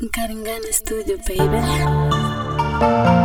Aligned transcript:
Karingana 0.00 0.72
Studio, 0.72 1.16
baby. 1.18 3.23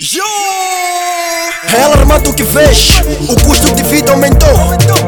Yo! 0.00 0.22
Ela 1.76 1.96
armando 1.96 2.30
o 2.30 2.32
que 2.32 2.44
fez, 2.44 2.90
o 3.28 3.34
custo 3.44 3.74
de 3.74 3.82
vida 3.82 4.12
aumentou. 4.12 4.48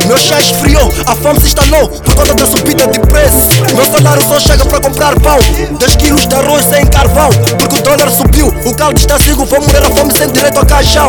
Meu 0.08 0.19
chá 0.19 0.41
esfriou, 0.41 0.92
a 1.06 1.14
fome 1.14 1.38
se 1.38 1.47
instalou 1.47 1.88
por 1.88 2.12
conta 2.16 2.34
da 2.34 2.44
subida 2.44 2.88
de 2.88 2.98
preço. 2.98 3.62
Meu 3.72 3.84
salário 3.84 4.20
só 4.27 4.41
chega 4.41 4.64
para 4.64 4.80
comprar 4.80 5.14
pão, 5.20 5.38
10 5.78 5.94
quilos 5.94 6.27
de 6.27 6.34
arroz 6.34 6.64
sem 6.64 6.84
carvão. 6.86 7.30
Porque 7.56 7.77
o 7.77 7.82
dólar 7.82 8.10
subiu, 8.10 8.48
o 8.66 8.74
caldo 8.74 8.98
está 8.98 9.16
cego, 9.16 9.44
vou 9.44 9.60
morrer 9.60 9.78
a 9.78 9.91
fome 9.91 10.12
sem 10.12 10.28
direito 10.32 10.58
a 10.58 10.66
caixão. 10.66 11.08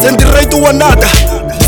Sem 0.00 0.16
direito 0.16 0.66
a 0.66 0.72
nada, 0.72 1.06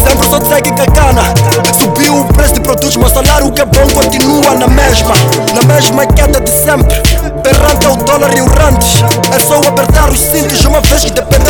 sempre 0.09 0.27
só 0.31 0.43
segue 0.43 0.71
cagana. 0.73 1.35
Subiu 1.79 2.19
o 2.19 2.25
preço 2.33 2.55
de 2.55 2.61
produtos, 2.61 2.97
meu 2.97 3.11
salário 3.11 3.53
que 3.53 3.61
é 3.61 3.67
bom 3.67 3.87
continua 3.93 4.55
na 4.55 4.69
mesma. 4.69 5.13
Na 5.55 5.75
mesma 5.75 6.07
queda 6.07 6.41
de 6.41 6.51
sempre. 6.51 6.97
Perrante 7.43 7.87
é 7.87 7.91
o 7.91 7.97
dólar 7.97 8.35
e 8.35 8.41
o 8.41 8.47
rantes. 8.47 9.05
push 10.97 11.11
the 11.11 11.23
pen 11.29 11.46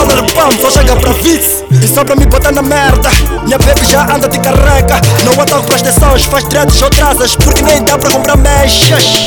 dólar 0.00 0.24
pão, 0.32 0.50
só 0.60 0.70
chega 0.70 0.96
para 0.96 1.12
vice. 1.12 1.64
E 1.70 1.86
só 1.86 2.04
para 2.04 2.16
me 2.16 2.26
botar 2.26 2.52
na 2.52 2.62
merda, 2.62 3.10
minha 3.44 3.58
baby 3.58 3.86
já 3.86 4.02
anda 4.02 4.28
de 4.28 4.38
carrega. 4.38 5.00
Não 5.24 5.32
há 5.40 5.44
taco 5.44 5.64
para 5.64 5.76
extensões, 5.76 6.24
faz 6.24 6.44
dreads 6.44 6.80
ou 6.82 6.90
trazas, 6.90 7.36
porque 7.36 7.62
nem 7.62 7.82
dá 7.82 7.98
para 7.98 8.10
comprar 8.10 8.36
mechas. 8.36 9.26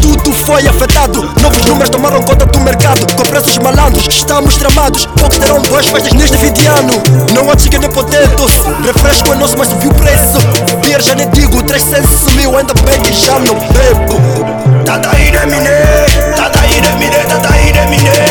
Tudo 0.00 0.32
foi 0.32 0.66
afetado, 0.66 1.22
novos 1.40 1.64
números 1.64 1.90
tomaram 1.90 2.22
conta 2.22 2.46
do 2.46 2.60
mercado. 2.60 3.06
Com 3.14 3.22
preços 3.22 3.58
malandros, 3.58 4.06
estamos 4.08 4.56
tramados. 4.56 5.06
Poucos 5.06 5.38
terão 5.38 5.60
boas 5.62 5.86
festas 5.86 6.12
neste 6.12 6.36
fim 6.36 6.52
de 6.52 6.66
ano. 6.66 6.92
Não 7.34 7.50
há 7.50 7.56
chicken 7.56 7.80
nem 7.80 7.90
potatoes, 7.90 8.52
refresco 8.84 9.32
é 9.32 9.36
nosso, 9.36 9.56
mas 9.56 9.68
subiu 9.68 9.90
o 9.90 9.94
preço. 9.94 10.38
Beer 10.82 11.00
já 11.00 11.14
nem 11.14 11.28
digo, 11.30 11.62
300 11.62 12.10
sumiu, 12.10 12.56
ainda 12.56 12.74
bem 12.74 13.00
que 13.00 13.12
já 13.12 13.38
não 13.38 13.54
bebo. 13.54 14.84
Tataína 14.84 15.46
Miné, 15.46 16.06
Tataína 16.36 16.96
Miné, 16.96 17.24
Tataína 17.24 17.86
Miné, 17.86 18.27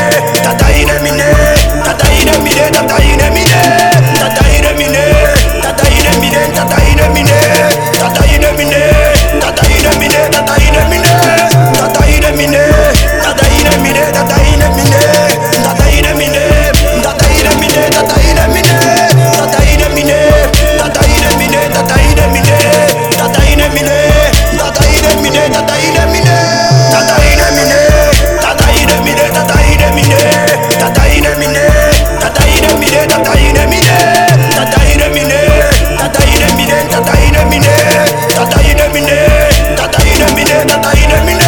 tata 40.65 40.91
inemine 41.03 41.43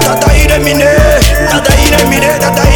tata 0.00 0.34
inemine 0.36 0.84
tata 1.50 1.72
inemine 1.86 2.38
tata 2.40 2.67